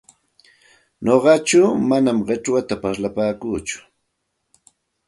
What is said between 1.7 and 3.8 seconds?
manam qichwata parlapaakuuchu,